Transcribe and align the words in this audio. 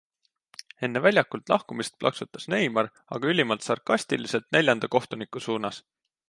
Enne 0.85 1.01
väljakult 1.05 1.51
lahkumist 1.53 1.99
plaksutas 2.03 2.49
Neymar 2.53 2.89
aga 3.17 3.31
ülimalt 3.35 3.69
sarkastiliselt 3.69 4.49
neljanda 4.57 4.91
kohtuniku 4.97 5.45
suunas. 5.49 5.83